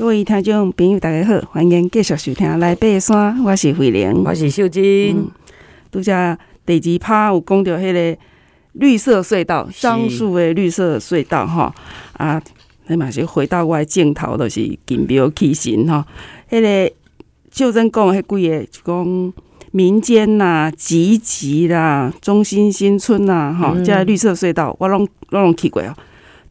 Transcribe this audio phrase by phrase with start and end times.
[0.00, 4.82] 各位听众朋友，大家好，欢迎继续收听《来爬山》，我是慧玲，我是秀珍。
[5.92, 8.18] 拄只、嗯、第二趴有讲到迄个
[8.72, 11.70] 绿色隧道，樟树的绿色隧道吼
[12.14, 12.42] 啊，
[12.86, 16.02] 你嘛是回到我的镜头，就是金标起神吼。
[16.48, 16.92] 迄个
[17.52, 19.32] 秀珍讲的迄几个，就讲
[19.70, 25.94] 民间呐、啊、集集啦、中心新村呐、啊，哈、即个绿色隧道我拢拢拢去过哦。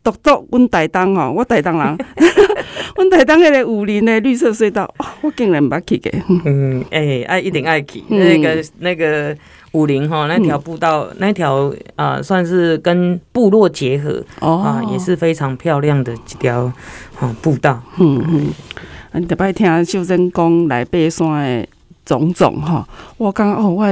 [0.01, 1.97] 独独阮台东吼，我台东人，
[2.95, 6.11] 阮台东迄个武林的绿色隧道，我竟然捌去过。
[6.45, 9.35] 嗯，哎、欸，爱一定爱去、嗯、那个那个
[9.71, 16.71] 武林哈，那条步道，嗯、那条啊、呃，算是跟部落结合哦，啊，也是非常漂亮的几条
[17.19, 17.81] 啊步道。
[17.99, 21.27] 嗯嗯，你特别听秀珍讲来爬山
[21.61, 21.67] 的
[22.05, 23.85] 种种哈，我感觉哦，我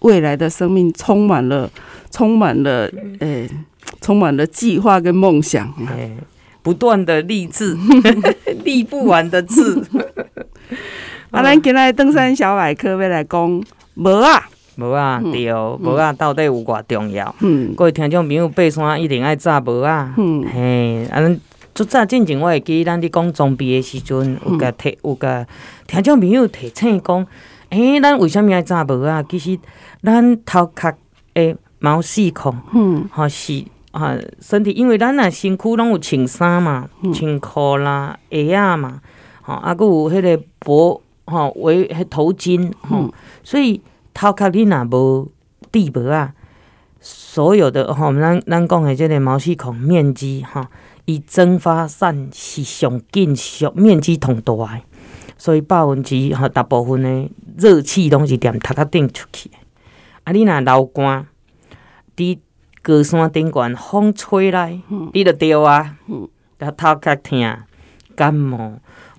[0.00, 1.70] 未来的生命充满了，
[2.10, 2.86] 充满了，
[3.20, 3.50] 诶、欸。
[4.00, 6.10] 充满了计划跟梦想，哎，
[6.66, 7.78] 不断的励志，
[8.64, 9.80] 励不完的志。
[11.30, 17.32] 啊，咱今日登山小百科要来讲无啊，无啊对，无啊到底有偌重要？
[17.38, 20.12] 嗯，各位听众朋友，爬山一定爱扎无啊。
[20.16, 21.40] 嗯，嘿，啊，咱
[21.72, 25.46] 最早进前我会记咱伫讲装备的时阵，有甲提，有甲
[25.86, 27.24] 听众朋友提醒讲，
[27.70, 29.22] 诶，咱为什物爱扎无啊？
[29.28, 29.56] 其实
[30.02, 30.92] 咱头壳
[31.34, 33.62] 诶毛细孔，嗯，吼是。
[33.96, 39.00] 啊，身体因为咱啊身躯拢有穿衫嘛，穿裤啦、鞋啊嘛，
[39.40, 43.80] 吼，啊，搁有迄个脖吼围迄头巾吼，嗯、所以
[44.12, 45.32] 头壳你若无
[45.72, 46.34] 底膜啊，
[47.00, 50.66] 所有的吼，咱咱讲的即个毛细孔面积吼，
[51.06, 54.84] 伊蒸发散是上紧上面积同大诶，
[55.38, 59.50] 所以百分之吼大部分的热气拢是踮头壳顶出去，
[60.24, 61.26] 啊，你若流汗，
[62.14, 62.40] 滴。
[62.86, 64.78] 高山顶悬，风吹来，
[65.12, 65.96] 你着着啊，
[66.76, 67.58] 头壳疼、
[68.14, 68.74] 感冒，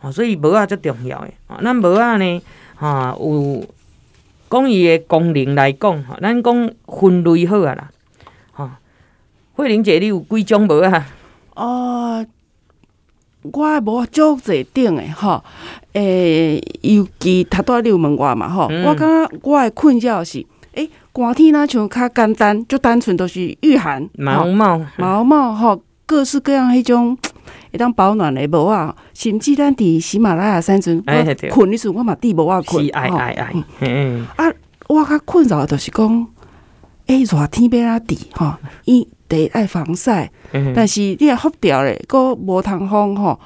[0.09, 1.33] 所以帽仔最重要诶。
[1.61, 2.41] 咱帽仔呢，
[2.75, 3.65] 哈有
[4.49, 7.92] 讲伊诶功能来讲吼，咱讲分类好啊啦。
[8.53, 8.80] 哈，
[9.55, 11.03] 慧玲姐，你有几种帽仔？
[11.55, 12.25] 哦，
[13.42, 15.43] 我无足侪顶诶，吼，
[15.92, 20.45] 诶，尤其头拄仔你有问我嘛，吼，我感觉我诶困扰是。
[21.14, 24.08] 寒天那像较简单，就单纯都是御寒。
[24.14, 24.80] 毛毛。
[24.98, 27.17] 毛毛吼，各式各样迄种
[27.71, 34.45] 会当保暖的帽啊，甚至咱伫喜马拉雅山阵，我困的时候我嘛戴帽仔困，哎哎哎，嗯啊，
[34.87, 36.27] 我较困扰的就是讲，
[37.08, 38.54] 诶，热天要安怎戴吼，
[38.86, 40.32] 伊得爱防晒，
[40.76, 43.39] 但是你若服掉咧，搁无通风吼，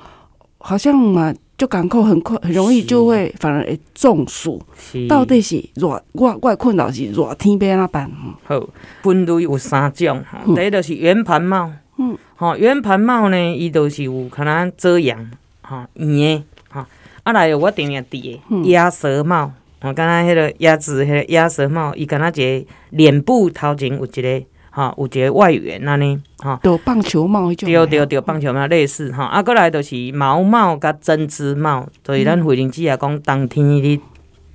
[0.57, 1.33] 好像嘛。
[1.61, 4.59] 就感冒很快，很容易就会反而会中暑。
[5.07, 8.11] 到底是热，我我困扰是热天要安怎办？
[8.45, 8.67] 好，
[9.03, 11.71] 分类有三种，嗯、第一就是圆盘帽。
[11.99, 15.29] 嗯，好，圆盘帽呢，伊都是有可能遮阳，
[15.61, 16.87] 哈，圆的，哈。
[17.21, 18.17] 啊来，我顶下戴
[18.63, 19.51] 鸭舌帽，
[19.81, 24.43] 我刚才迄个鸭子，迄个鸭舌帽，伊敢若一个脸部头前有一个。
[24.73, 33.99] 哈，有一个外缘安尼，哈，就棒球帽种，对对对，棒球帽类似哈，啊，过来就是毛帽甲针织帽，所以咱慧玲姐也讲冬天你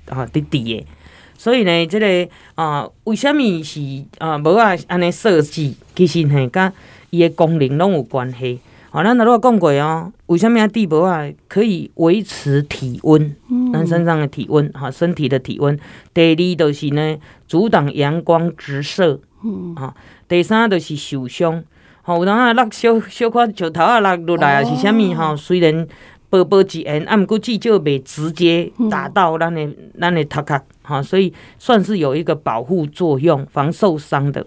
[0.07, 0.85] 哈滴滴的，
[1.37, 3.79] 所以呢，这个啊，为什物是
[4.17, 5.77] 啊帽啊安尼设计？
[5.95, 6.73] 其实呢，甲
[7.11, 8.59] 伊的功能拢有关系。
[8.89, 11.29] 好，咱如果讲过哦，为什么啊戴无啊？
[11.47, 13.35] 可以维持体温，
[13.71, 15.77] 咱身上的体温，哈，身体的体温。
[16.11, 17.17] 第二就是呢，
[17.47, 19.19] 阻挡阳光直射。
[19.47, 19.95] 嗯，哈，
[20.27, 21.63] 第三就是受伤，
[22.01, 25.37] 吼，有当啊落小小块石头啊落落来啊是啥物吼？
[25.37, 25.87] 虽然
[26.29, 29.65] 薄薄一层，啊，毋过至少袂直接打到咱的
[29.97, 34.45] 咱的头壳，哈，所以算是有一个保护作用，防受伤的。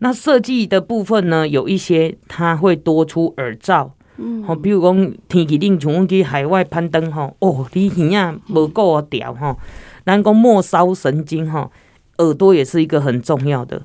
[0.00, 9.56] 那设计的部分呢，有一些它会多出耳罩，嗯，吼，比如讲天气冷，像阮去海外攀登，吼，哦，你耳啊无够调，吼，
[10.04, 11.70] 咱讲末梢神经，吼，
[12.18, 13.80] 耳朵也是一个很重要的。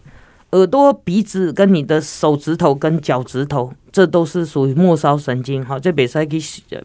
[0.51, 6.39] 耳朵、鼻子跟你的手指头跟脚趾头，这都是属于末梢神经，哈，这袂使去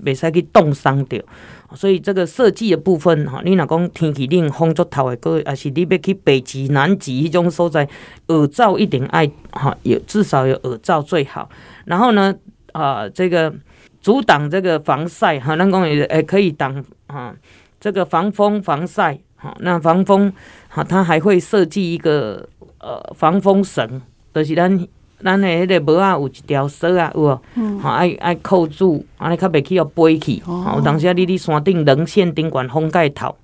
[0.04, 1.22] 袂使去冻伤掉。
[1.72, 7.88] 所以这个设计的部分，哈，你若讲天气冷、风足透的，各位，还是你要去北极、南极这种所在，
[8.26, 11.48] 耳罩一定爱哈，有至少有耳罩最好。
[11.84, 12.34] 然后呢，
[12.72, 13.54] 啊，这个
[14.00, 17.32] 阻挡这个防晒，哈，咱讲也诶可以挡啊，
[17.80, 20.32] 这个防风防晒，哈，那防风，
[20.68, 22.48] 哈，它还会设计一个。
[22.82, 24.02] 呃，防风绳，
[24.34, 24.88] 就是咱
[25.22, 27.78] 咱的迄个帽仔有一条绳啊，有无？
[27.80, 30.42] 吼爱爱扣住，安尼较袂去互飞去。
[30.42, 33.34] 吼，有当时啊，你伫山顶棱线顶悬风盖头，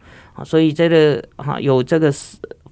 [0.45, 2.13] 所以这个哈有这个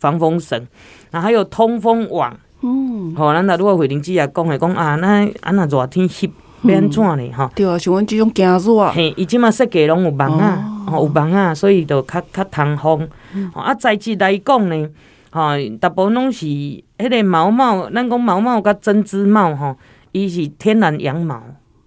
[0.00, 0.66] 防风绳，
[1.12, 2.36] 那还有通风网。
[2.62, 6.28] 嗯，吼，咱若如果慧玲姐也讲诶讲啊，那啊那热天翕
[6.62, 7.32] 要安怎呢？
[7.32, 13.08] 哈，对啊，像阮即种惊热，嘿，伊即马设计拢有网啊，哦，有网啊，所以就较较通风
[13.52, 13.60] 吼。
[13.60, 14.88] 啊，材质来讲呢，
[15.36, 19.76] 哈，大部分拢是迄个毛毛，咱讲毛毛甲针织帽，吼，
[20.12, 21.42] 伊是天然羊毛，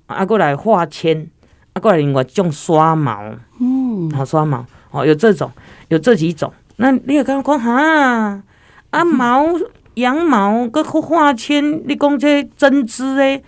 [0.05, 1.27] 啊，过来化纤，
[1.73, 3.19] 啊，过来另外种刷毛，
[3.59, 5.51] 嗯，好刷毛，哦，有这种，
[5.87, 6.53] 有这几种。
[6.75, 8.43] 那你也刚刚讲哈，
[8.91, 9.47] 啊毛
[9.95, 13.43] 羊毛搁化纤，你讲这针织诶，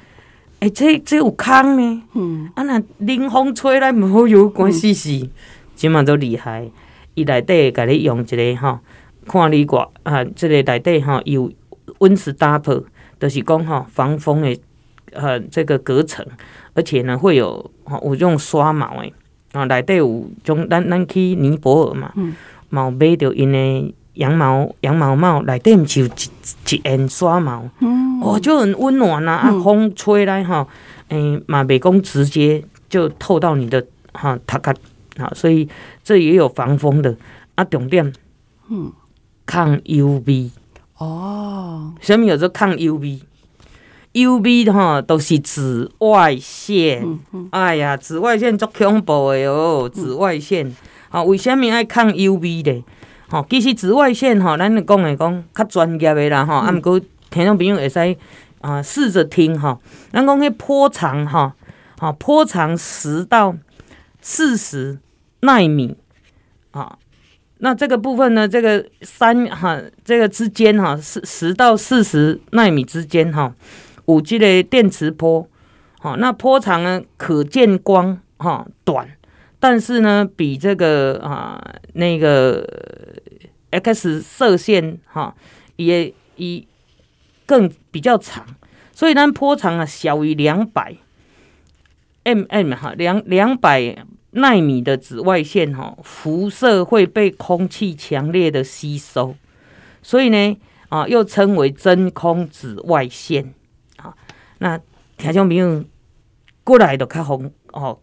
[0.62, 2.04] 诶，这这有空呢？
[2.16, 5.30] 嗯，啊若冷风吹来，无好 有关系是，
[5.76, 6.72] 即嘛都厉害。
[7.14, 8.80] 伊内底甲你用一个吼，
[9.26, 11.52] 看你挂啊，这个内底吼有
[12.00, 12.84] Windstopper，
[13.20, 14.60] 就是讲吼防风的
[15.14, 16.26] 呃这个隔层，
[16.74, 19.12] 而且呢会有吼有种刷毛的，
[19.52, 22.12] 啊内底有种咱咱去尼泊尔嘛。
[22.16, 22.36] 嗯
[22.74, 29.50] 有买着因的羊毛羊毛帽，内底毋是有一一沿刷毛，嗯、哦，就很温暖呐、啊。
[29.50, 30.66] 啊，风吹来哈，
[31.10, 34.72] 诶，嘛袂讲直接就透到你的哈头壳，
[35.18, 35.68] 啊，所以
[36.02, 37.14] 这也有防风的
[37.56, 37.64] 啊。
[37.66, 38.14] 重点，
[38.70, 38.90] 嗯，
[39.46, 40.52] 抗 UV
[40.98, 50.68] 哦，什么叫做抗 UV？UV 的哈都是紫外线，嗯嗯、哎呀，紫外线足恐怖的哦，紫外线。
[50.68, 50.76] 嗯
[51.12, 52.82] 啊，为什米爱抗 UV 咧？
[53.30, 56.68] 吼，其实紫外线吼，咱讲来讲较专业的啦，吼、嗯。
[56.68, 56.98] 啊，毋过
[57.30, 58.16] 听众朋友会使
[58.62, 59.78] 啊试着听吼。
[60.14, 61.52] 咱讲迄波长吼，
[62.00, 63.54] 吼波长十到
[64.22, 65.00] 四十
[65.42, 65.98] 纳米
[66.72, 66.98] 啊。
[67.64, 73.54] 那这个部分呢，这个三哈，这个之间哈，十十到四十纳米之间哈，
[74.06, 75.48] 五 G 的电磁波。
[76.00, 79.08] 好，那波长呢，可见光哈短。
[79.60, 81.64] 但是呢，比这个啊
[81.94, 82.68] 那个
[83.70, 85.36] X 射线哈
[85.76, 86.66] 也也
[87.46, 88.44] 更比较长，
[88.92, 90.96] 所以呢波长啊小于两百
[92.24, 93.96] mm 哈两两百
[94.32, 99.36] 奈米的紫外线哈辐射会被空气强烈的吸收，
[100.02, 100.58] 所以呢
[100.90, 103.54] 啊又称为真空紫外线
[103.98, 104.16] 啊。
[104.60, 104.80] 那
[105.18, 105.84] 听众朋友
[106.64, 108.00] 过来就较红哦。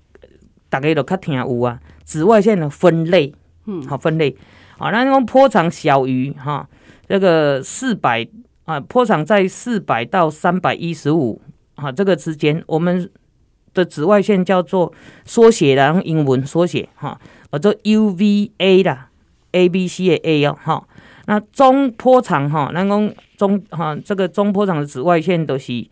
[0.71, 3.35] 大家都较听有啊，紫外线的分类，
[3.65, 4.37] 嗯，好分类，
[4.77, 6.69] 好，那种波长小于哈，
[7.09, 8.29] 这个四百
[8.67, 11.41] 啊，波长在四百到三百一十五
[11.77, 13.11] 啊这个之间，我们
[13.79, 14.93] 的紫外线叫做
[15.25, 17.19] 缩写的，用英文缩写哈，
[17.53, 19.09] 叫做 UVA 啦
[19.53, 20.87] ，A B C 的 A 哦，哈，
[21.27, 25.87] 那中波长哈，那讲中哈，这个中波长的紫外线都是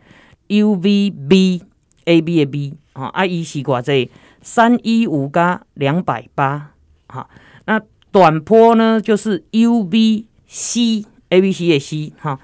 [0.48, 4.10] UVB，A B 的 B 啊，I E 是挂这。
[4.42, 6.70] 三一五加两百八，
[7.08, 7.28] 哈，
[7.64, 7.80] 那
[8.12, 12.38] 短波呢就是 U V C A B C 的 C 哈，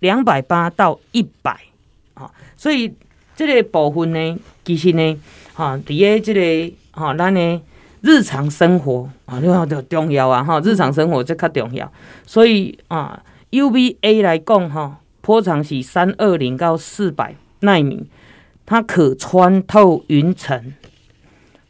[0.00, 1.58] 两百八到一百，
[2.12, 2.92] 好，所以
[3.46, 5.16] 这个部分呢，其实呢，
[5.54, 7.62] 哈，伫诶这个哈，咱呢
[8.00, 11.90] 日常生活啊，你看就重要啊，哈，日常生活这较重要，
[12.26, 18.08] 所以啊，U V A 来讲哈，波长是三二零到四百纳米，
[18.66, 20.74] 它可穿透云层。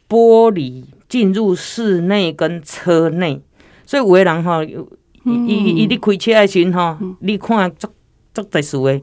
[0.09, 3.39] 玻璃进入室内跟车内，
[3.85, 4.75] 所以有的人哈，伊
[5.23, 7.87] 伊伊咧开车的时阵哈，你看足
[8.33, 8.99] 足特殊的，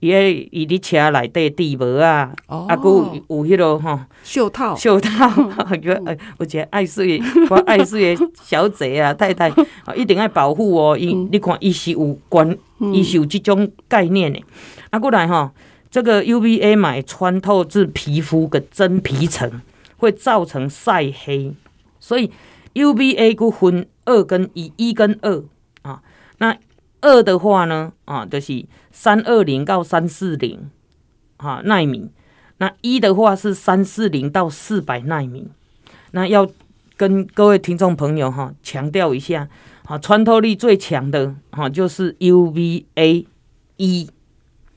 [0.00, 5.28] 伊咧伊伫车内底地膜啊，啊，佮有有迄落吼袖套，袖套，
[5.70, 5.76] 个
[6.38, 9.52] 有一个爱水我爱水的小姐啊太太，
[9.96, 12.56] 一定要保护哦，伊你看伊是有关，
[12.92, 14.40] 伊是有这种概念的，
[14.90, 15.52] 啊，过来哈，
[15.90, 19.60] 这个 UVA 买穿透至皮肤的真皮层。
[20.00, 21.52] 会造成晒黑，
[21.98, 22.30] 所以
[22.74, 25.42] UVA 佮分二跟一，一跟二
[25.82, 26.00] 啊。
[26.38, 26.56] 那
[27.00, 30.70] 二的话呢，啊，就是三二零到三四零
[31.36, 32.10] 啊纳米。
[32.58, 35.48] 那一的话是三四零到四百纳米。
[36.10, 36.48] 那要
[36.96, 39.48] 跟各位听众朋友哈强调一下，
[39.84, 43.26] 啊，穿透力最强的哈就是 UVA
[43.76, 44.10] 一。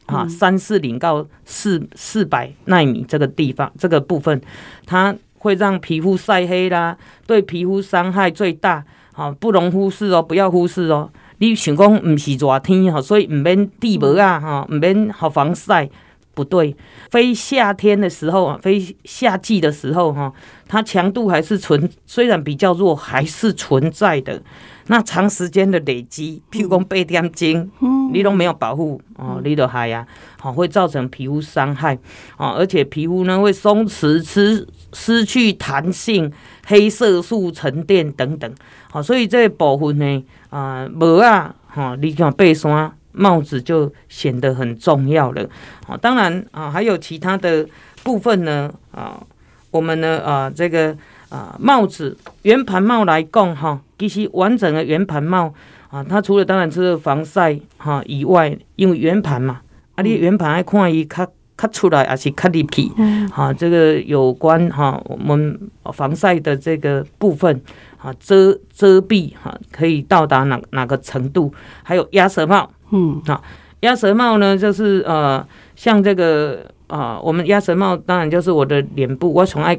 [0.07, 4.41] 啊，三四零到四四百纳米这个地方，这个部分，
[4.85, 11.09] 它会让皮肤晒黑啦，对皮肤伤害最大，好，不容忽视哦，不要忽视哦。
[11.41, 15.89] 你想讲毋是热天吼，所以毋免地膜啊吼，唔免好防晒，
[16.33, 16.75] 不对。
[17.09, 20.31] 非夏天的时候啊，非夏季的时候哈，
[20.67, 24.41] 它强度还是存，虽然比较弱，还是存在的。
[24.87, 27.69] 那长时间的累积，譬如讲八点钟，
[28.11, 30.05] 你都没有保护哦，你都害呀，
[30.39, 31.97] 好会造成皮肤伤害
[32.35, 36.29] 啊，而且皮肤呢会松弛、失失去弹性、
[36.65, 38.53] 黑色素沉淀等等，
[38.89, 45.47] 好，所以这部分呢啊，无啊，哈，你看背山帽子就显得很重要了。
[45.85, 47.67] 好，当然啊，还有其他的
[48.03, 49.21] 部分呢，啊，
[49.69, 50.95] 我们呢，啊，这个
[51.29, 55.53] 啊帽子圆盘帽来讲哈，其实完整的圆盘帽
[55.89, 59.61] 啊，它除了当然是防晒哈以外，因为圆盘嘛，
[59.95, 61.27] 啊，你圆盘爱看伊较
[61.57, 62.89] 较出来，还是较入去，
[63.31, 65.59] 哈，这个有关哈我们
[65.93, 67.61] 防晒的这个部分，
[68.01, 71.53] 啊，遮遮蔽哈，可以到达哪哪个程度？
[71.83, 73.41] 还有鸭舌帽，嗯，啊，
[73.81, 76.65] 鸭舌帽呢，就是呃，像这个。
[76.91, 79.73] 啊，我们鸭舌帽当然就是我的脸部，我从爱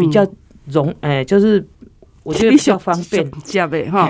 [0.00, 0.26] 比较
[0.64, 1.64] 容，哎、嗯欸，就是
[2.24, 3.24] 我觉得比较方便，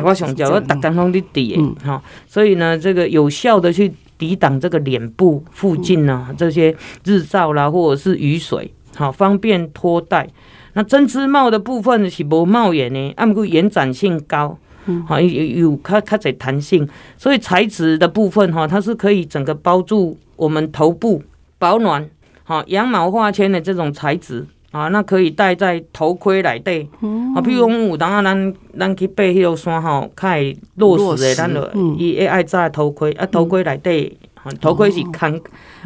[0.03, 1.55] 我想叫我打刚刚的底，
[1.85, 10.27] 哈，所以呢，这个有效的去抵挡这个脸部附近呢、这些日照啦，或者是雨水，好方便脱戴。
[10.77, 14.59] 那针织帽的部分是无帽檐呢，按个延展性高，
[15.07, 21.23] 好有有较较侪弹性，所以材质的部分哈，它是可以整个包住我们头部
[21.59, 22.07] 保暖。
[22.45, 26.87] 好，羊毛化纤的这种材质啊，那可以戴在头盔内底。
[27.35, 31.63] 啊，比如讲有当啊，咱咱去爬迄个山吼，较会落石的，咱就
[31.97, 33.25] 伊会爱扎头盔啊。
[33.25, 34.15] 头盔内底，
[34.61, 35.33] 头盔是看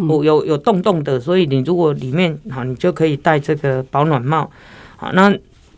[0.00, 4.50] 有有有洞洞的，所以你如果里面好，你就可以戴这个保暖帽。
[5.00, 5.34] 好，那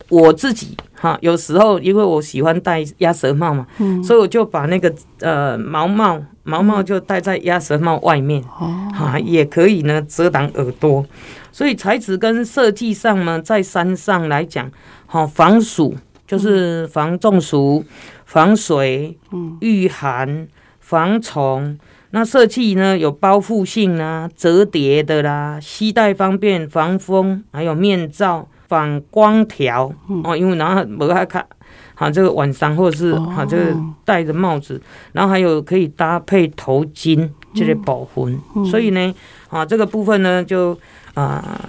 [0.08, 3.64] 我自己哈，有时候因为我喜欢戴鸭舌帽嘛，
[4.02, 6.20] 所以我就把那个呃毛帽。
[6.44, 11.06] 毛帽就戴在鸭舌帽外面，哦哈，也可以呢遮挡耳朵。
[11.52, 14.68] 所以材质跟设计上呢，在山上来讲，
[15.06, 15.94] 好防暑
[16.26, 17.84] 就是防中暑、
[18.24, 19.16] 防水、
[19.60, 20.48] 御寒、
[20.80, 21.78] 防虫。
[22.10, 29.92] 那设计呢有包覆性啊、折叠的啦，携带方便、防风，还有面罩、反光条
[30.24, 31.44] 哦，因为然后无爱看。
[31.94, 34.80] 啊，这个晚上或者是啊，这个戴着帽子，
[35.12, 38.40] 然后还有可以搭配头巾这些保温。
[38.64, 39.14] 所以呢，
[39.50, 40.76] 啊，这个部分呢，就
[41.12, 41.60] 啊，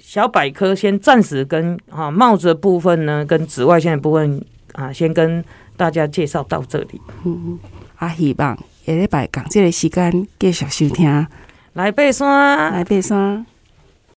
[0.00, 4.42] 小百科先暂时跟啊帽子的部分呢，跟紫外线的部分
[4.74, 5.44] 啊，先跟
[5.76, 7.00] 大家介绍到这里。
[7.24, 7.58] 嗯，
[7.96, 11.26] 啊，希望下礼拜讲这个时间继续收听，
[11.74, 13.51] 来爬山，来爬山。